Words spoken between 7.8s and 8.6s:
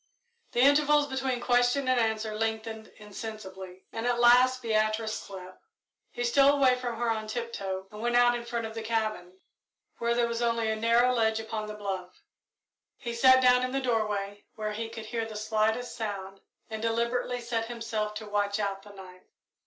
and went out in